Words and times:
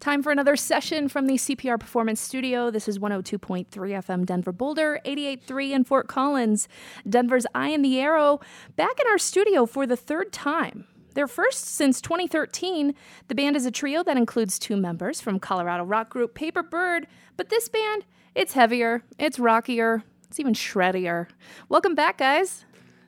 Time 0.00 0.22
for 0.22 0.30
another 0.30 0.54
session 0.54 1.08
from 1.08 1.26
the 1.26 1.34
CPR 1.34 1.78
Performance 1.78 2.20
Studio. 2.20 2.70
This 2.70 2.86
is 2.86 3.00
102.3 3.00 3.66
FM 3.66 4.24
Denver 4.24 4.52
Boulder, 4.52 5.00
88.3 5.04 5.72
in 5.72 5.82
Fort 5.82 6.06
Collins. 6.06 6.68
Denver's 7.08 7.46
Eye 7.52 7.70
and 7.70 7.84
the 7.84 7.98
Arrow 7.98 8.38
back 8.76 9.00
in 9.00 9.08
our 9.08 9.18
studio 9.18 9.66
for 9.66 9.88
the 9.88 9.96
third 9.96 10.32
time. 10.32 10.86
Their 11.14 11.26
first 11.26 11.64
since 11.64 12.00
2013, 12.00 12.94
the 13.26 13.34
band 13.34 13.56
is 13.56 13.66
a 13.66 13.72
trio 13.72 14.04
that 14.04 14.16
includes 14.16 14.60
two 14.60 14.76
members 14.76 15.20
from 15.20 15.40
Colorado 15.40 15.82
rock 15.82 16.10
group 16.10 16.32
Paper 16.32 16.62
Bird, 16.62 17.08
but 17.36 17.48
this 17.48 17.68
band, 17.68 18.04
it's 18.36 18.52
heavier, 18.52 19.02
it's 19.18 19.40
rockier, 19.40 20.04
it's 20.28 20.38
even 20.38 20.54
shreddier. 20.54 21.26
Welcome 21.68 21.96
back, 21.96 22.18
guys. 22.18 22.64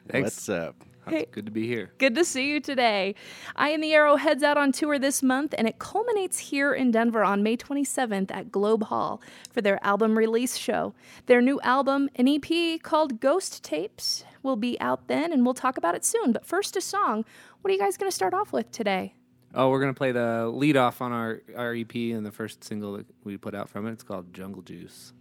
Thanks. 0.08 0.26
What's 0.26 0.48
up? 0.48 0.74
Hey. 1.08 1.26
Good 1.30 1.46
to 1.46 1.52
be 1.52 1.66
here. 1.66 1.92
Good 1.98 2.14
to 2.14 2.24
see 2.24 2.48
you 2.50 2.60
today. 2.60 3.14
Eye 3.56 3.70
and 3.70 3.82
the 3.82 3.92
Arrow 3.94 4.16
heads 4.16 4.42
out 4.42 4.56
on 4.56 4.72
tour 4.72 4.98
this 4.98 5.22
month, 5.22 5.54
and 5.56 5.66
it 5.66 5.78
culminates 5.78 6.38
here 6.38 6.72
in 6.72 6.90
Denver 6.90 7.24
on 7.24 7.42
May 7.42 7.56
27th 7.56 8.30
at 8.30 8.52
Globe 8.52 8.84
Hall 8.84 9.20
for 9.50 9.60
their 9.62 9.84
album 9.84 10.16
release 10.16 10.56
show. 10.56 10.94
Their 11.26 11.40
new 11.40 11.60
album, 11.62 12.10
an 12.16 12.28
EP 12.28 12.80
called 12.82 13.20
Ghost 13.20 13.62
Tapes, 13.64 14.24
will 14.42 14.56
be 14.56 14.80
out 14.80 15.08
then, 15.08 15.32
and 15.32 15.44
we'll 15.44 15.54
talk 15.54 15.76
about 15.76 15.94
it 15.94 16.04
soon. 16.04 16.32
But 16.32 16.46
first, 16.46 16.76
a 16.76 16.80
song. 16.80 17.24
What 17.60 17.70
are 17.70 17.74
you 17.74 17.80
guys 17.80 17.96
going 17.96 18.10
to 18.10 18.14
start 18.14 18.34
off 18.34 18.52
with 18.52 18.70
today? 18.70 19.14
Oh, 19.52 19.68
we're 19.70 19.80
gonna 19.80 19.94
play 19.94 20.12
the 20.12 20.46
lead 20.46 20.76
off 20.76 21.02
on 21.02 21.10
our 21.10 21.42
our 21.56 21.74
EP 21.74 21.92
and 21.94 22.24
the 22.24 22.30
first 22.30 22.62
single 22.62 22.92
that 22.92 23.06
we 23.24 23.36
put 23.36 23.52
out 23.52 23.68
from 23.68 23.86
it. 23.86 23.92
It's 23.92 24.04
called 24.04 24.32
Jungle 24.32 24.62
Juice. 24.62 25.12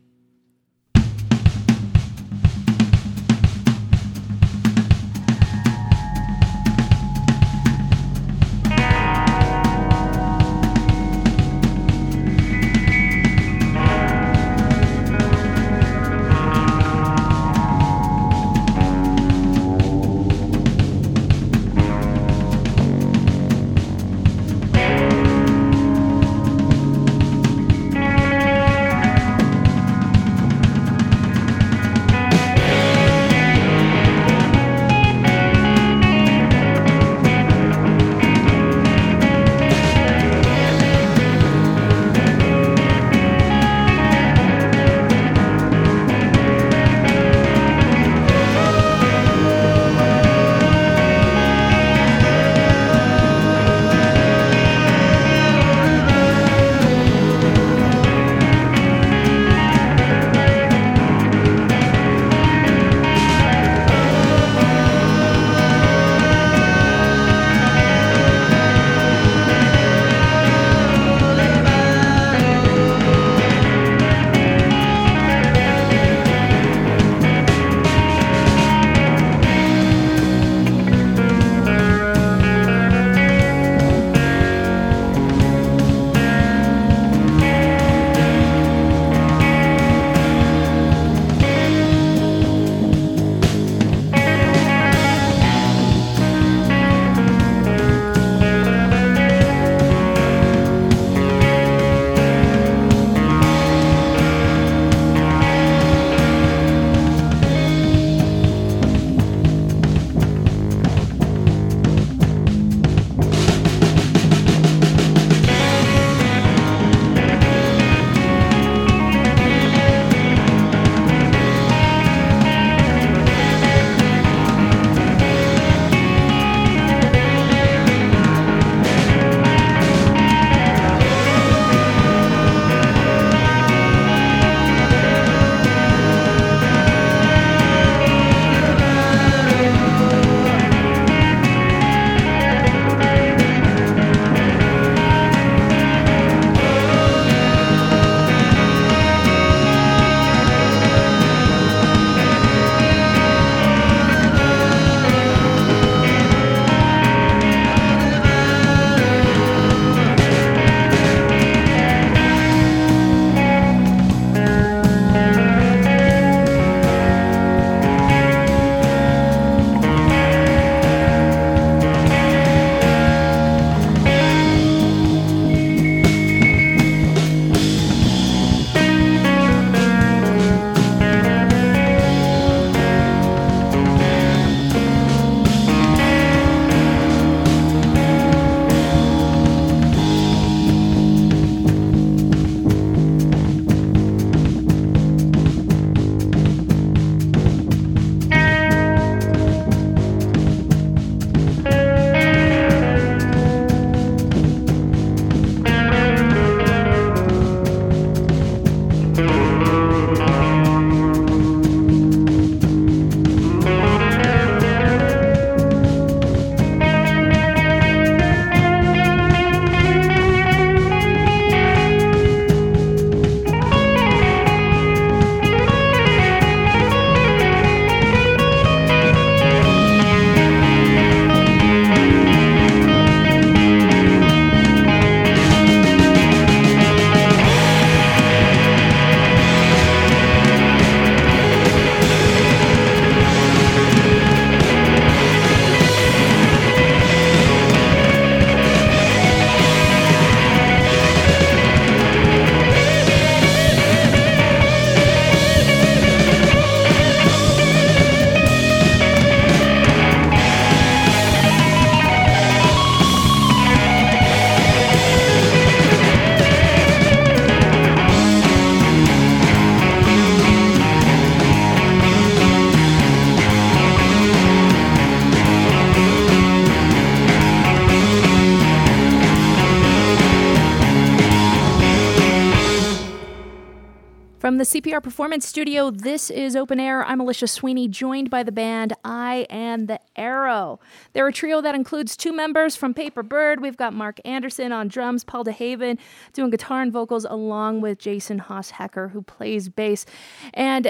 From 284.39 284.57
the 284.57 284.63
CPR 284.63 285.03
Performance 285.03 285.45
Studio, 285.45 285.91
this 285.91 286.29
is 286.29 286.55
Open 286.55 286.79
Air. 286.79 287.03
I'm 287.03 287.19
Alicia 287.19 287.45
Sweeney, 287.45 287.89
joined 287.89 288.29
by 288.29 288.41
the 288.41 288.53
band 288.53 288.93
Eye 289.03 289.45
and 289.49 289.89
the 289.89 289.99
Arrow. 290.15 290.79
They're 291.11 291.27
a 291.27 291.33
trio 291.33 291.59
that 291.59 291.75
includes 291.75 292.15
two 292.15 292.31
members 292.31 292.73
from 292.73 292.93
Paper 292.93 293.21
Bird. 293.21 293.59
We've 293.59 293.75
got 293.75 293.93
Mark 293.93 294.21
Anderson 294.23 294.71
on 294.71 294.87
drums, 294.87 295.25
Paul 295.25 295.43
DeHaven 295.43 295.97
doing 296.31 296.51
guitar 296.51 296.81
and 296.81 296.89
vocals, 296.89 297.25
along 297.25 297.81
with 297.81 297.99
Jason 297.99 298.39
Haas-Hecker, 298.39 299.09
who 299.09 299.23
plays 299.23 299.67
bass. 299.67 300.05
And 300.53 300.87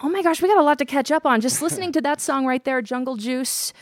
oh 0.00 0.08
my 0.08 0.22
gosh, 0.22 0.40
we 0.40 0.48
got 0.48 0.56
a 0.56 0.62
lot 0.62 0.78
to 0.78 0.86
catch 0.86 1.10
up 1.10 1.26
on. 1.26 1.42
Just 1.42 1.60
listening 1.60 1.92
to 1.92 2.00
that 2.00 2.22
song 2.22 2.46
right 2.46 2.64
there, 2.64 2.80
Jungle 2.80 3.16
Juice 3.16 3.74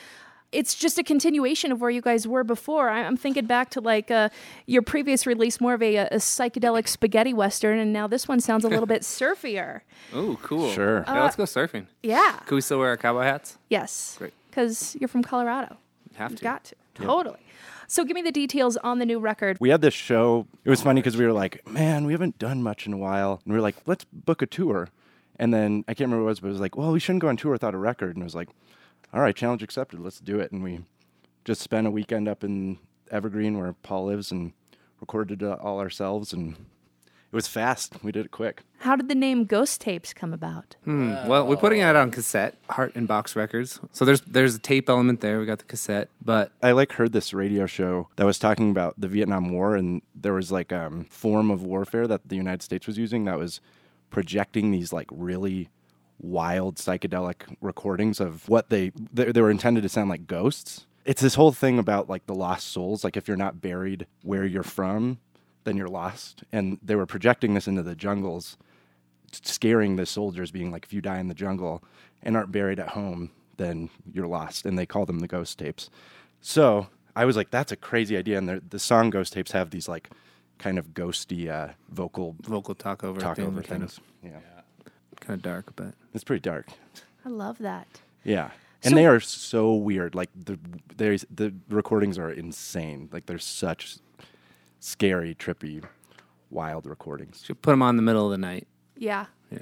it's 0.53 0.75
just 0.75 0.99
a 0.99 1.03
continuation 1.03 1.73
of 1.73 1.81
where 1.81 1.91
you 1.91 2.03
guys 2.03 2.29
were 2.29 2.45
before. 2.45 2.91
I'm 2.91 3.17
thinking 3.17 3.47
back 3.47 3.71
to 3.71 3.81
like 3.81 4.11
uh, 4.11 4.29
your 4.67 4.83
previous 4.83 5.27
release, 5.27 5.61
more 5.61 5.75
of 5.75 5.83
a, 5.83 5.97
a, 5.97 6.17
psychedelic 6.17 6.87
spaghetti 6.87 7.33
western, 7.33 7.79
and 7.79 7.93
now 7.93 8.07
this 8.07 8.29
one 8.29 8.41
sounds 8.41 8.65
a 8.65 8.69
little 8.69 8.87
bit 8.87 9.03
surfier. 9.03 9.81
Oh, 10.13 10.39
cool. 10.43 10.71
Sure. 10.71 11.05
Yeah, 11.07 11.23
let's 11.23 11.37
go 11.37 11.45
surfing. 11.45 11.87
Yeah. 12.03 12.39
Can 12.47 12.55
we 12.55 12.61
still 12.61 12.79
wear 12.79 12.89
our 12.89 12.97
cowboy 12.97 13.23
hats? 13.23 13.59
Yes. 13.69 14.17
Great. 14.19 14.35
Because 14.51 14.97
you're 15.01 15.09
from 15.09 15.23
Colorado. 15.23 15.79
Have 16.15 16.33
You 16.33 16.37
to. 16.39 16.45
got 16.45 16.65
to. 16.65 16.75
Totally. 16.95 17.39
So 17.87 18.05
give 18.05 18.15
me 18.15 18.23
the 18.23 18.33
details 18.33 18.77
on 18.79 18.99
the 18.99 19.07
new 19.07 19.19
record. 19.19 19.57
We 19.61 19.71
had 19.71 19.81
this 19.81 19.95
show. 19.95 20.47
It 20.65 20.71
was 20.71 20.83
funny 20.83 21.01
because 21.01 21.17
we 21.17 21.27
were 21.27 21.33
like, 21.33 21.67
man, 21.69 22.05
we 22.07 22.13
haven't 22.13 22.39
done 22.39 22.63
much 22.63 22.87
in 22.87 22.93
a 22.93 22.99
while. 22.99 23.41
And 23.45 23.53
we 23.53 23.57
were 23.57 23.63
like, 23.63 23.77
let's 23.87 24.05
book 24.05 24.43
a 24.43 24.47
tour. 24.47 24.89
And 25.39 25.53
then 25.53 25.85
I 25.89 25.95
can't 25.95 26.09
remember 26.09 26.25
what 26.25 26.29
it 26.29 26.33
was, 26.33 26.41
but 26.41 26.49
it 26.49 26.53
was 26.53 26.61
like, 26.61 26.77
well, 26.77 26.93
we 26.93 27.01
shouldn't 27.01 27.21
go 27.21 27.29
on 27.29 27.37
tour 27.37 27.53
without 27.53 27.75
a 27.75 27.79
record. 27.79 28.17
And 28.17 28.23
it 28.23 28.25
was 28.25 28.35
like, 28.35 28.49
all 29.13 29.21
right, 29.21 29.37
challenge 29.37 29.63
accepted. 29.63 30.01
Let's 30.01 30.21
do 30.21 30.41
it. 30.41 30.53
And 30.53 30.63
we 30.63 30.81
just 31.45 31.61
spent 31.61 31.87
a 31.87 31.91
weekend 31.91 32.29
up 32.29 32.45
in 32.45 32.79
Evergreen 33.11 33.59
where 33.59 33.73
Paul 33.73 34.07
lives 34.07 34.31
and 34.31 34.53
recorded 35.01 35.43
it 35.43 35.59
all 35.61 35.81
ourselves. 35.81 36.33
And 36.33 36.53
it 36.53 37.37
was 37.37 37.49
fast. 37.49 38.03
We 38.03 38.13
did 38.13 38.27
it 38.27 38.31
quick. 38.31 38.63
How 38.81 38.95
did 38.95 39.09
the 39.09 39.15
name 39.15 39.47
Ghost 39.47 39.81
Tapes 39.81 40.13
come 40.13 40.35
about? 40.35 40.77
Hmm. 40.85 41.15
Well, 41.27 41.47
we're 41.47 41.57
putting 41.57 41.81
it 41.81 41.85
out 41.85 41.97
on 41.97 42.11
cassette, 42.11 42.57
Heart 42.69 42.93
and 42.95 43.09
Box 43.09 43.35
Records. 43.35 43.81
So 43.93 44.05
there's 44.05 44.21
there's 44.23 44.55
a 44.55 44.59
tape 44.59 44.91
element 44.91 45.23
there. 45.23 45.41
We 45.41 45.47
got 45.47 45.59
the 45.59 45.65
cassette, 45.65 46.09
but 46.23 46.53
I 46.63 46.73
like 46.73 46.93
heard 46.93 47.13
this 47.13 47.33
radio 47.33 47.65
show 47.65 48.09
that 48.17 48.27
was 48.27 48.39
talking 48.39 48.71
about 48.71 49.01
the 49.01 49.09
Vietnam 49.09 49.51
War, 49.51 49.77
and 49.77 50.03
there 50.15 50.35
was 50.35 50.53
like 50.53 50.73
a 50.73 50.87
um, 50.87 51.05
form 51.07 51.51
of 51.51 51.63
warfare 51.63 52.07
that 52.07 52.29
the 52.29 52.37
United 52.37 52.63
States 52.63 52.87
was 52.87 52.99
using 52.99 53.25
that 53.25 53.39
was 53.39 53.61
projecting 54.11 54.71
these 54.71 54.93
like 54.93 55.09
really 55.11 55.71
wild 56.23 56.77
psychedelic 56.77 57.55
recordings 57.61 58.21
of 58.21 58.49
what 58.49 58.71
they 58.71 58.93
they, 59.13 59.33
they 59.33 59.41
were 59.41 59.51
intended 59.51 59.83
to 59.83 59.89
sound 59.89 60.09
like 60.09 60.27
ghosts. 60.27 60.87
It's 61.05 61.21
this 61.21 61.35
whole 61.35 61.53
thing 61.53 61.79
about 61.79 62.09
like 62.09 62.27
the 62.27 62.35
lost 62.35 62.69
souls. 62.69 63.05
Like 63.05 63.17
if 63.17 63.27
you're 63.27 63.37
not 63.37 63.61
buried 63.61 64.07
where 64.23 64.45
you're 64.45 64.63
from, 64.63 65.19
then 65.65 65.77
you're 65.77 65.89
lost. 65.89 66.45
And 66.53 66.79
they 66.83 66.95
were 66.95 67.07
projecting 67.07 67.55
this 67.55 67.67
into 67.67 67.83
the 67.83 67.97
jungles, 67.97 68.57
scaring 69.33 69.97
the 69.97 70.07
soldiers, 70.07 70.53
being 70.53 70.71
like, 70.71 70.85
if 70.85 70.93
you 70.93 71.01
die 71.01 71.19
in 71.19 71.29
the 71.29 71.35
jungle 71.35 71.83
and 72.23 72.37
aren't 72.37 72.53
buried 72.53 72.79
at 72.79 72.91
home, 72.91 73.31
then 73.57 73.91
you're 74.13 74.29
lost. 74.29 74.65
And 74.65 74.79
they 74.79 74.87
call 74.87 75.07
them 75.07 75.19
the 75.19 75.29
ghost 75.29 75.59
tapes. 75.59 75.91
So 76.41 76.87
I 77.15 77.25
was 77.25 77.37
like, 77.37 77.51
that's 77.51 77.73
a 77.73 77.77
crazy 77.77 78.17
idea. 78.17 78.39
And 78.39 78.63
the, 78.69 78.79
song 78.79 79.11
Ghost 79.11 79.33
Tapes 79.33 79.53
have 79.53 79.71
these 79.71 79.89
like 79.89 80.11
kind 80.59 80.79
of 80.79 80.89
ghosty 80.89 81.49
uh, 81.49 81.73
vocal 81.91 82.37
vocal 82.43 82.75
talk 82.75 83.05
over 83.05 83.21
talk 83.21 83.37
thing, 83.37 83.47
over 83.47 83.63
kind 83.63 83.81
things. 83.81 83.99
of 83.99 84.05
yeah. 84.23 84.39
Kind 85.23 85.37
of 85.39 85.43
dark, 85.43 85.73
but 85.77 85.95
It's 86.15 86.25
pretty 86.25 86.41
dark. 86.41 86.67
I 87.25 87.29
love 87.29 87.59
that. 87.59 87.87
Yeah. 88.25 88.51
So- 88.83 88.89
And 88.89 88.97
they 88.97 89.07
are 89.07 89.21
so 89.21 89.73
weird. 89.75 90.15
Like 90.15 90.31
the 90.35 90.59
there's 90.97 91.25
the 91.35 91.55
recordings 91.69 92.19
are 92.19 92.31
insane. 92.31 93.09
Like 93.13 93.27
they're 93.27 93.39
such 93.39 93.99
scary, 94.81 95.35
trippy, 95.35 95.85
wild 96.51 96.87
recordings. 96.87 97.43
should 97.45 97.63
put 97.63 97.71
them 97.71 97.83
on 97.83 97.91
in 97.91 97.97
the 97.97 98.03
middle 98.03 98.25
of 98.27 98.31
the 98.33 98.39
night. 98.39 98.67
Yeah. 98.97 99.27
Yeah. 99.51 99.59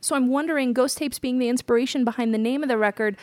So 0.00 0.16
I'm 0.16 0.28
wondering, 0.28 0.72
Ghost 0.72 0.98
Tapes 0.98 1.18
being 1.18 1.38
the 1.38 1.48
inspiration 1.48 2.04
behind 2.04 2.32
the 2.32 2.38
name 2.38 2.62
of 2.62 2.68
the 2.68 2.78
record, 2.78 3.16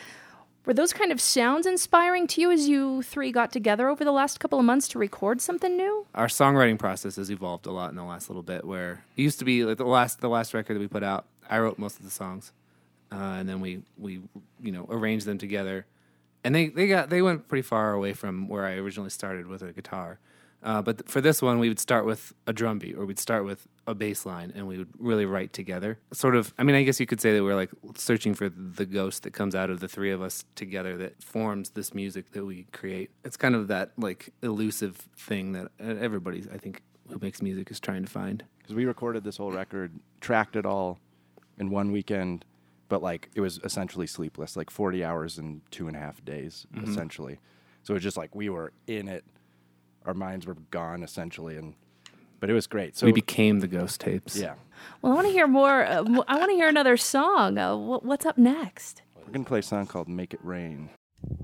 were 0.64 0.72
those 0.72 0.92
kind 0.92 1.10
of 1.12 1.20
sounds 1.20 1.66
inspiring 1.66 2.26
to 2.28 2.40
you 2.40 2.50
as 2.50 2.68
you 2.68 3.02
three 3.02 3.32
got 3.32 3.50
together 3.52 3.88
over 3.88 4.04
the 4.04 4.12
last 4.12 4.40
couple 4.40 4.58
of 4.58 4.64
months 4.64 4.88
to 4.88 4.98
record 4.98 5.40
something 5.40 5.76
new? 5.76 6.06
Our 6.14 6.28
songwriting 6.28 6.78
process 6.78 7.16
has 7.16 7.30
evolved 7.30 7.66
a 7.66 7.72
lot 7.72 7.90
in 7.90 7.96
the 7.96 8.04
last 8.04 8.30
little 8.30 8.42
bit. 8.42 8.64
Where 8.64 9.04
it 9.16 9.22
used 9.22 9.38
to 9.40 9.44
be 9.44 9.64
like 9.64 9.76
the 9.76 9.84
last 9.84 10.20
the 10.20 10.28
last 10.28 10.54
record 10.54 10.74
that 10.76 10.80
we 10.80 10.88
put 10.88 11.02
out, 11.02 11.26
I 11.48 11.58
wrote 11.58 11.78
most 11.78 11.98
of 11.98 12.04
the 12.04 12.10
songs, 12.10 12.52
uh, 13.12 13.16
and 13.16 13.48
then 13.48 13.60
we 13.60 13.82
we 13.98 14.22
you 14.60 14.72
know 14.72 14.86
arranged 14.90 15.26
them 15.26 15.38
together, 15.38 15.86
and 16.42 16.54
they 16.54 16.68
they 16.68 16.86
got 16.86 17.10
they 17.10 17.22
went 17.22 17.48
pretty 17.48 17.62
far 17.62 17.92
away 17.92 18.12
from 18.12 18.48
where 18.48 18.64
I 18.64 18.74
originally 18.74 19.10
started 19.10 19.46
with 19.46 19.62
a 19.62 19.72
guitar. 19.72 20.18
Uh, 20.64 20.80
but 20.80 20.98
th- 20.98 21.10
for 21.10 21.20
this 21.20 21.42
one, 21.42 21.58
we 21.58 21.68
would 21.68 21.78
start 21.78 22.06
with 22.06 22.32
a 22.46 22.52
drum 22.52 22.78
beat, 22.78 22.96
or 22.96 23.04
we'd 23.04 23.18
start 23.18 23.44
with 23.44 23.68
a 23.86 23.94
bass 23.94 24.24
line, 24.24 24.50
and 24.56 24.66
we 24.66 24.78
would 24.78 24.88
really 24.98 25.26
write 25.26 25.52
together. 25.52 25.98
Sort 26.12 26.34
of, 26.34 26.54
I 26.56 26.62
mean, 26.62 26.74
I 26.74 26.82
guess 26.84 26.98
you 26.98 27.04
could 27.04 27.20
say 27.20 27.34
that 27.34 27.44
we're 27.44 27.54
like 27.54 27.70
searching 27.96 28.32
for 28.32 28.48
the 28.48 28.86
ghost 28.86 29.24
that 29.24 29.34
comes 29.34 29.54
out 29.54 29.68
of 29.68 29.80
the 29.80 29.88
three 29.88 30.10
of 30.10 30.22
us 30.22 30.44
together 30.54 30.96
that 30.96 31.22
forms 31.22 31.70
this 31.70 31.94
music 31.94 32.32
that 32.32 32.46
we 32.46 32.66
create. 32.72 33.10
It's 33.24 33.36
kind 33.36 33.54
of 33.54 33.68
that 33.68 33.92
like 33.98 34.30
elusive 34.42 34.96
thing 35.18 35.52
that 35.52 35.68
everybody, 35.78 36.44
I 36.50 36.56
think, 36.56 36.82
who 37.10 37.18
makes 37.18 37.42
music 37.42 37.70
is 37.70 37.78
trying 37.78 38.02
to 38.02 38.10
find. 38.10 38.42
Because 38.58 38.74
we 38.74 38.86
recorded 38.86 39.22
this 39.22 39.36
whole 39.36 39.52
record, 39.52 39.92
tracked 40.22 40.56
it 40.56 40.64
all 40.64 40.98
in 41.58 41.70
one 41.70 41.92
weekend, 41.92 42.44
but 42.88 43.02
like 43.02 43.30
it 43.34 43.40
was 43.40 43.60
essentially 43.64 44.06
sleepless, 44.06 44.56
like 44.56 44.70
40 44.70 45.04
hours 45.04 45.38
and 45.38 45.60
two 45.70 45.88
and 45.88 45.96
a 45.96 46.00
half 46.00 46.24
days, 46.24 46.66
essentially. 46.86 47.38
So 47.82 47.92
it 47.92 47.96
was 47.96 48.02
just 48.02 48.16
like 48.16 48.34
we 48.34 48.48
were 48.48 48.72
in 48.86 49.08
it. 49.08 49.24
Our 50.06 50.14
minds 50.14 50.46
were 50.46 50.54
gone 50.70 51.02
essentially, 51.02 51.56
and 51.56 51.74
but 52.40 52.50
it 52.50 52.52
was 52.52 52.66
great. 52.66 52.96
So 52.96 53.06
we 53.06 53.12
became 53.12 53.60
the 53.60 53.68
ghost 53.68 54.00
tapes. 54.00 54.36
yeah, 54.36 54.54
Well, 55.00 55.12
I 55.12 55.14
want 55.14 55.26
to 55.28 55.32
hear 55.32 55.46
more. 55.46 55.84
Uh, 55.84 56.04
I 56.28 56.36
want 56.38 56.50
to 56.50 56.56
hear 56.56 56.68
another 56.68 56.96
song. 56.98 57.56
Uh, 57.58 57.74
wh- 57.76 58.04
what's 58.04 58.26
up 58.26 58.36
next? 58.38 59.02
we're 59.24 59.32
gonna 59.32 59.44
play 59.46 59.60
a 59.60 59.62
song 59.62 59.86
called 59.86 60.08
"Make 60.08 60.34
It 60.34 60.40
Rain." 60.42 60.90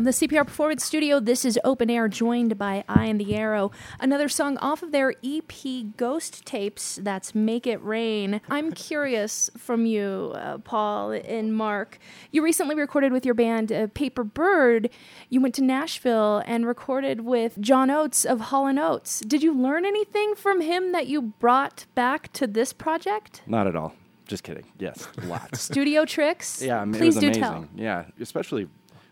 the 0.09 0.27
CPR 0.27 0.43
Performance 0.43 0.83
Studio, 0.83 1.19
this 1.19 1.45
is 1.45 1.59
Open 1.63 1.87
Air, 1.87 2.07
joined 2.07 2.57
by 2.57 2.83
Eye 2.89 3.05
and 3.05 3.21
the 3.21 3.35
Arrow. 3.35 3.69
Another 3.99 4.27
song 4.27 4.57
off 4.57 4.81
of 4.81 4.91
their 4.91 5.13
EP 5.23 5.53
Ghost 5.97 6.43
Tapes, 6.47 6.95
that's 7.03 7.35
Make 7.35 7.67
It 7.67 7.77
Rain. 7.83 8.41
I'm 8.49 8.71
curious 8.71 9.51
from 9.55 9.85
you, 9.85 10.31
uh, 10.33 10.57
Paul 10.57 11.11
and 11.11 11.55
Mark. 11.55 11.99
You 12.31 12.43
recently 12.43 12.73
recorded 12.73 13.11
with 13.11 13.23
your 13.23 13.35
band 13.35 13.71
uh, 13.71 13.85
Paper 13.93 14.23
Bird. 14.23 14.89
You 15.29 15.41
went 15.41 15.53
to 15.55 15.63
Nashville 15.63 16.41
and 16.47 16.65
recorded 16.65 17.21
with 17.21 17.61
John 17.61 17.91
Oates 17.91 18.25
of 18.25 18.39
Hall 18.39 18.65
& 18.79 18.79
Oates. 18.79 19.19
Did 19.19 19.43
you 19.43 19.53
learn 19.53 19.85
anything 19.85 20.33
from 20.33 20.61
him 20.61 20.91
that 20.91 21.05
you 21.05 21.21
brought 21.21 21.85
back 21.93 22.33
to 22.33 22.47
this 22.47 22.73
project? 22.73 23.43
Not 23.45 23.67
at 23.67 23.75
all. 23.75 23.93
Just 24.25 24.43
kidding. 24.43 24.65
Yes, 24.79 25.07
lots. 25.23 25.61
Studio 25.61 26.05
tricks? 26.05 26.63
Yeah, 26.63 26.81
I 26.81 26.85
mean, 26.85 26.95
Please 26.95 27.15
it 27.17 27.25
was 27.27 27.37
do 27.37 27.41
amazing. 27.41 27.41
tell. 27.43 27.67
Yeah, 27.75 28.05
especially 28.19 28.67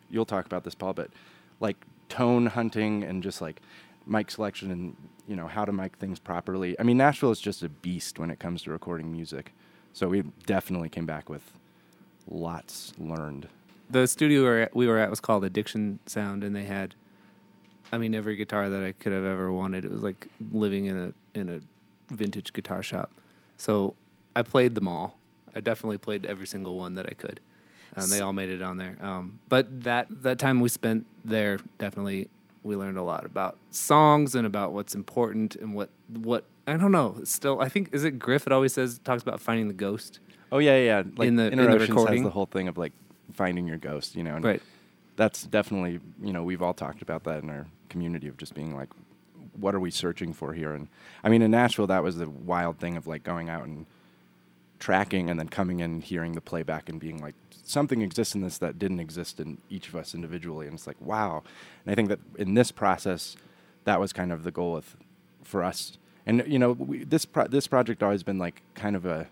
you'll 0.09 0.25
talk 0.25 0.45
about 0.45 0.63
this, 0.63 0.75
Paul, 0.75 0.93
but 0.93 1.09
like 1.59 1.77
tone 2.09 2.47
hunting 2.47 3.03
and 3.03 3.23
just 3.23 3.41
like 3.41 3.61
mic 4.05 4.31
selection 4.31 4.71
and 4.71 4.95
you 5.27 5.35
know 5.35 5.47
how 5.47 5.65
to 5.65 5.71
mic 5.71 5.95
things 5.97 6.19
properly. 6.19 6.79
I 6.79 6.83
mean, 6.83 6.97
Nashville 6.97 7.31
is 7.31 7.39
just 7.39 7.63
a 7.63 7.69
beast 7.69 8.19
when 8.19 8.31
it 8.31 8.39
comes 8.39 8.63
to 8.63 8.71
recording 8.71 9.11
music, 9.11 9.53
so 9.93 10.07
we 10.07 10.23
definitely 10.45 10.89
came 10.89 11.05
back 11.05 11.29
with 11.29 11.43
lots 12.29 12.93
learned. 12.97 13.47
The 13.89 14.07
studio 14.07 14.67
we 14.73 14.87
were 14.87 14.97
at, 14.97 15.09
was 15.09 15.19
called 15.19 15.43
Addiction 15.45 15.99
Sound, 16.05 16.43
and 16.43 16.55
they 16.55 16.65
had, 16.65 16.95
I 17.91 17.97
mean, 17.97 18.13
every 18.13 18.35
guitar 18.35 18.69
that 18.69 18.83
I 18.83 18.91
could 18.91 19.13
have 19.13 19.23
ever 19.23 19.51
wanted. 19.51 19.85
It 19.85 19.91
was 19.91 20.03
like 20.03 20.27
living 20.51 20.85
in 20.85 20.97
a 20.97 21.39
in 21.39 21.49
a 21.49 21.59
vintage 22.13 22.53
guitar 22.53 22.83
shop. 22.83 23.11
So 23.57 23.95
I 24.35 24.41
played 24.43 24.75
them 24.75 24.87
all. 24.87 25.17
I 25.55 25.59
definitely 25.59 25.97
played 25.97 26.25
every 26.25 26.45
single 26.47 26.77
one 26.77 26.95
that 26.95 27.07
I 27.07 27.13
could, 27.13 27.39
and 28.03 28.11
they 28.11 28.21
all 28.21 28.33
made 28.33 28.49
it 28.49 28.61
on 28.61 28.77
there. 28.77 28.97
Um, 29.01 29.39
but 29.49 29.83
that 29.83 30.07
that 30.23 30.39
time 30.39 30.59
we 30.59 30.69
spent 30.69 31.05
there, 31.25 31.59
definitely 31.77 32.29
we 32.63 32.75
learned 32.75 32.97
a 32.97 33.03
lot 33.03 33.25
about 33.25 33.57
songs 33.71 34.35
and 34.35 34.45
about 34.45 34.73
what's 34.73 34.95
important 34.95 35.55
and 35.55 35.73
what 35.73 35.89
what 36.07 36.45
I 36.67 36.75
don't 36.77 36.91
know. 36.91 37.17
Still, 37.23 37.61
I 37.61 37.69
think 37.69 37.89
is 37.93 38.03
it 38.03 38.19
Griff? 38.19 38.45
It 38.45 38.53
always 38.53 38.73
says 38.73 38.99
talks 39.03 39.23
about 39.23 39.39
finding 39.41 39.67
the 39.67 39.73
ghost. 39.73 40.19
Oh 40.51 40.59
yeah, 40.59 40.77
yeah. 40.77 41.03
Like 41.17 41.27
In 41.27 41.35
the- 41.35 41.51
in 41.51 41.57
the 41.57 41.79
recording? 41.79 42.17
has 42.17 42.23
the 42.23 42.29
whole 42.29 42.45
thing 42.45 42.67
of 42.67 42.77
like 42.77 42.93
finding 43.33 43.67
your 43.67 43.77
ghost, 43.77 44.15
you 44.15 44.23
know. 44.23 44.35
And 44.35 44.45
Right. 44.45 44.61
That's 45.15 45.43
definitely 45.43 45.99
you 46.21 46.31
know 46.33 46.43
we've 46.43 46.61
all 46.61 46.73
talked 46.73 47.01
about 47.01 47.23
that 47.23 47.41
in 47.43 47.49
our 47.49 47.67
community 47.89 48.27
of 48.27 48.37
just 48.37 48.53
being 48.53 48.75
like, 48.75 48.89
what 49.59 49.73
are 49.73 49.79
we 49.79 49.89
searching 49.91 50.33
for 50.33 50.53
here? 50.53 50.73
And 50.73 50.87
I 51.23 51.29
mean, 51.29 51.41
in 51.41 51.51
Nashville, 51.51 51.87
that 51.87 52.03
was 52.03 52.17
the 52.17 52.29
wild 52.29 52.77
thing 52.79 52.97
of 52.97 53.07
like 53.07 53.23
going 53.23 53.49
out 53.49 53.63
and 53.63 53.85
tracking 54.79 55.29
and 55.29 55.39
then 55.39 55.47
coming 55.49 55.79
in 55.79 55.91
and 55.91 56.03
hearing 56.03 56.33
the 56.33 56.41
playback 56.41 56.89
and 56.89 56.99
being 56.99 57.19
like 57.19 57.35
something 57.63 58.01
exists 58.01 58.35
in 58.35 58.41
this 58.41 58.57
that 58.59 58.79
didn't 58.79 58.99
exist 58.99 59.39
in 59.39 59.57
each 59.69 59.87
of 59.89 59.95
us 59.95 60.13
individually. 60.13 60.67
And 60.67 60.75
it's 60.75 60.87
like 60.87 60.99
wow. 61.01 61.43
And 61.85 61.91
i 61.91 61.95
think 61.95 62.09
that 62.09 62.19
in 62.37 62.53
this 62.53 62.71
process 62.71 63.35
that 63.85 63.99
was 63.99 64.13
kind 64.13 64.31
of 64.31 64.43
the 64.43 64.51
goal 64.51 64.75
of 64.75 64.95
for 65.43 65.63
us. 65.63 65.97
And 66.25 66.43
you 66.47 66.59
know 66.59 66.71
we, 66.71 67.03
this 67.03 67.25
pro- 67.25 67.47
this 67.47 67.67
project 67.67 68.03
always 68.03 68.23
been 68.23 68.37
like 68.39 68.61
kind 68.75 68.95
of 68.95 69.05
a 69.05 69.27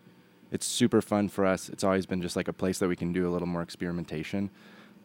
it's 0.52 0.66
super 0.66 1.02
fun 1.02 1.28
for 1.30 1.46
us. 1.46 1.70
It's 1.70 1.84
always 1.84 2.06
been 2.06 2.22
just 2.22 2.36
like 2.36 2.48
a 2.48 2.54
place 2.54 2.80
that 2.80 2.88
we 2.88 2.96
can 2.96 3.12
do 3.12 3.28
a 3.28 3.32
little 3.32 3.48
more 3.48 3.62
experimentation. 3.62 4.50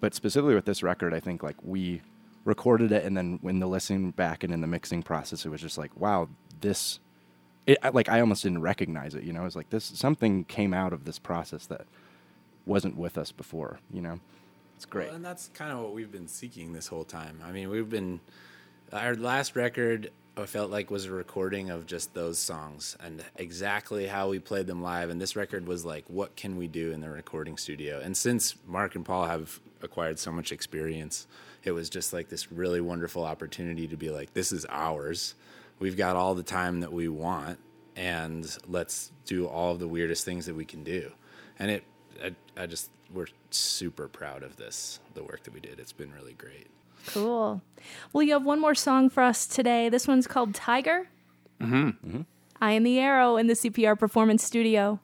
But 0.01 0.15
specifically 0.15 0.55
with 0.55 0.65
this 0.65 0.83
record 0.83 1.13
i 1.13 1.21
think 1.21 1.43
like 1.43 1.57
we 1.63 2.01
recorded 2.45 2.91
it 2.91 3.05
and 3.05 3.17
then 3.17 3.39
when 3.43 3.59
the 3.59 3.67
listening 3.67 4.13
back 4.13 4.43
and 4.43 4.53
in 4.53 4.61
the 4.61 4.67
mixing 4.67 5.03
process 5.03 5.45
it 5.45 5.51
was 5.51 5.61
just 5.61 5.77
like 5.77 5.95
wow 6.01 6.29
this 6.61 7.01
it 7.71 7.95
like 7.95 8.09
I 8.09 8.21
almost 8.21 8.43
didn't 8.43 8.63
recognize 8.63 9.15
it. 9.15 9.23
You 9.25 9.33
know, 9.33 9.43
it 9.43 9.45
was 9.45 9.57
like 9.57 9.71
this 9.71 9.85
something 9.85 10.45
came 10.45 10.75
out 10.75 10.93
of 10.93 11.05
this 11.05 11.19
process 11.19 11.67
that 11.67 11.87
wasn't 12.67 12.97
with 12.97 13.19
us 13.19 13.33
before. 13.33 13.81
You 13.93 14.03
know, 14.03 14.21
it's 14.77 14.87
great. 14.87 15.09
Well, 15.09 15.17
and 15.17 15.25
that's 15.25 15.49
kind 15.55 15.73
of 15.73 15.79
what 15.81 15.93
we've 15.93 16.11
been 16.11 16.29
seeking 16.29 16.73
this 16.73 16.87
whole 16.87 17.05
time. 17.05 17.41
I 17.45 17.53
mean, 17.53 17.69
we've 17.69 17.89
been 17.89 18.21
our 18.93 19.15
last 19.15 19.57
record. 19.57 20.11
I 20.37 20.47
felt 20.47 20.71
like 20.71 20.91
was 20.91 21.05
a 21.05 21.11
recording 21.11 21.71
of 21.71 21.87
just 21.87 22.15
those 22.15 22.39
songs 22.39 22.97
and 23.05 23.23
exactly 23.37 24.07
how 24.07 24.29
we 24.31 24.39
played 24.39 24.67
them 24.67 24.83
live. 24.83 25.11
And 25.11 25.21
this 25.21 25.37
record 25.37 25.67
was 25.67 25.85
like, 25.85 26.05
what 26.09 26.35
can 26.37 26.57
we 26.57 26.67
do 26.67 26.93
in 26.93 27.01
the 27.01 27.11
recording 27.11 27.59
studio? 27.59 28.01
And 28.01 28.17
since 28.17 28.55
Mark 28.67 28.95
and 28.95 29.05
Paul 29.05 29.27
have 29.27 29.61
acquired 29.83 30.19
so 30.19 30.33
much 30.33 30.51
experience, 30.51 31.27
it 31.65 31.73
was 31.73 31.91
just 31.91 32.13
like 32.13 32.29
this 32.29 32.51
really 32.51 32.81
wonderful 32.81 33.25
opportunity 33.25 33.87
to 33.89 33.97
be 33.97 34.09
like, 34.09 34.33
this 34.33 34.51
is 34.51 34.65
ours. 34.71 35.35
We've 35.81 35.97
got 35.97 36.15
all 36.15 36.35
the 36.35 36.43
time 36.43 36.81
that 36.81 36.93
we 36.93 37.09
want, 37.09 37.59
and 37.97 38.47
let's 38.69 39.11
do 39.25 39.47
all 39.47 39.73
of 39.73 39.81
the 39.81 39.89
weirdest 39.89 40.25
things 40.25 40.47
that 40.47 40.55
we 40.55 40.65
can 40.65 40.85
do. 40.85 41.11
And 41.59 41.71
it, 41.71 41.85
I, 42.23 42.35
I 42.57 42.67
just, 42.67 42.91
we're 43.13 43.27
super 43.51 44.07
proud 44.07 44.43
of 44.43 44.57
this, 44.57 45.01
the 45.15 45.25
work 45.25 45.43
that 45.45 45.55
we 45.55 45.61
did. 45.61 45.81
It's 45.81 45.93
been 45.93 46.13
really 46.13 46.35
great. 46.35 46.69
Cool. 47.07 47.63
Well, 48.13 48.23
you 48.23 48.35
have 48.35 48.45
one 48.45 48.61
more 48.61 48.75
song 48.75 49.09
for 49.09 49.23
us 49.23 49.47
today. 49.47 49.89
This 49.89 50.07
one's 50.07 50.27
called 50.27 50.55
Tiger. 50.55 51.09
Mm-hmm. 51.61 52.23
I 52.61 52.73
am 52.73 52.83
the 52.83 52.99
Arrow 52.99 53.39
in 53.39 53.47
the 53.47 53.55
CPR 53.55 53.99
Performance 53.99 54.45
Studio. 54.45 55.01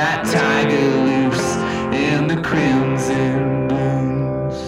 That 0.00 0.24
tiger 0.24 0.88
loose 1.08 1.56
in 1.92 2.26
the 2.26 2.40
crimson 2.40 3.68
blooms? 3.68 4.58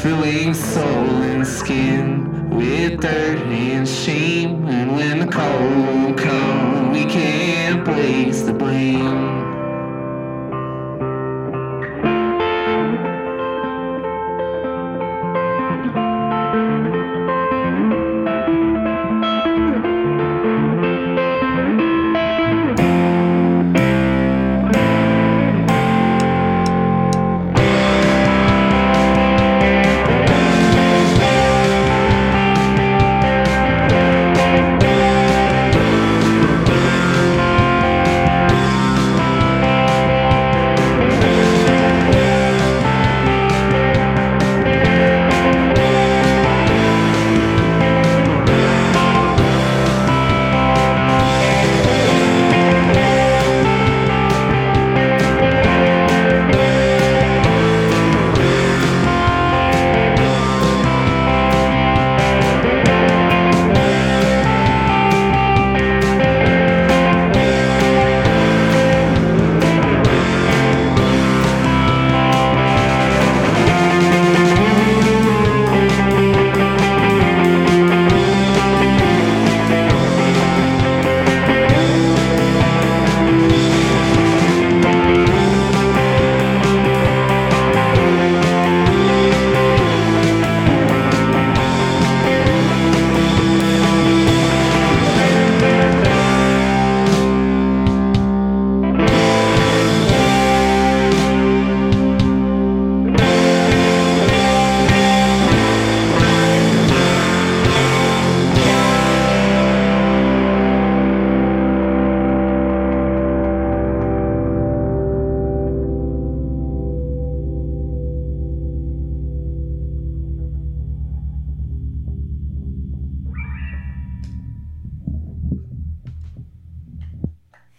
Filling 0.00 0.54
soul 0.54 1.10
and 1.32 1.46
skin 1.46 2.48
with 2.48 2.98
dirt 3.02 3.38
and 3.38 3.86
shame. 3.86 4.66
And 4.66 4.92
when 4.96 5.18
the 5.18 5.26
cold 5.26 6.16
comes, 6.16 6.96
we 6.96 7.04
can't 7.04 7.84
place 7.84 8.40
the 8.40 8.54
blame. 8.54 9.37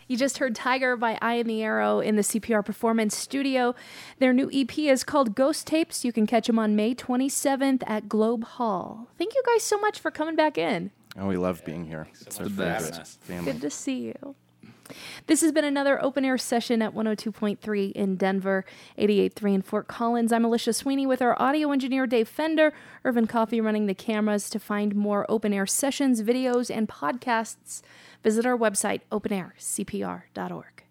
You 0.10 0.18
just 0.18 0.40
heard 0.40 0.56
Tiger 0.56 0.98
by 0.98 1.20
Eye 1.22 1.36
and 1.36 1.48
the 1.48 1.62
Arrow 1.62 2.00
in 2.00 2.16
the 2.16 2.24
CPR 2.24 2.66
Performance 2.66 3.16
Studio. 3.16 3.76
Their 4.18 4.34
new 4.34 4.50
EP 4.52 4.76
is 4.80 5.04
called 5.04 5.36
Ghost 5.36 5.68
Tapes. 5.68 6.04
You 6.04 6.12
can 6.12 6.26
catch 6.26 6.48
them 6.48 6.58
on 6.58 6.76
May 6.76 6.96
27th 6.96 7.84
at 7.86 8.10
Globe 8.10 8.44
Hall. 8.44 9.08
Thank 9.20 9.36
you 9.36 9.44
guys 9.46 9.62
so 9.62 9.78
much 9.78 10.00
for 10.00 10.10
coming 10.10 10.36
back 10.36 10.58
in. 10.58 10.90
Oh, 11.16 11.28
we 11.28 11.38
love 11.38 11.64
being 11.64 11.86
here. 11.86 12.08
It's 12.22 12.40
our 12.40 12.46
the 12.46 12.50
best. 12.50 13.20
family. 13.22 13.52
Good 13.52 13.62
to 13.62 13.70
see 13.70 14.08
you. 14.08 14.36
This 15.28 15.42
has 15.42 15.52
been 15.52 15.66
another 15.66 16.04
open 16.04 16.26
air 16.26 16.38
session 16.38 16.82
at 16.82 16.94
102.3 16.94 17.92
in 17.92 18.16
Denver, 18.16 18.66
88.3 18.98 19.54
in 19.54 19.62
Fort 19.62 19.88
Collins. 19.88 20.32
I'm 20.32 20.46
Alicia 20.46 20.74
Sweeney 20.74 21.06
with 21.06 21.22
our 21.22 21.40
audio 21.42 21.72
engineer 21.72 22.08
Dave 22.08 22.28
Fender, 22.28 22.74
Irvin 23.06 23.28
Coffee 23.28 23.62
running 23.62 23.86
the 23.86 23.94
cameras. 23.94 24.50
To 24.50 24.60
find 24.60 24.96
more 24.96 25.26
open 25.30 25.54
air 25.54 25.66
sessions, 25.66 26.22
videos, 26.22 26.76
and 26.76 26.88
podcasts, 26.88 27.82
visit 28.24 28.46
our 28.46 28.58
website, 28.58 29.02
openaircpr.org. 29.12 30.89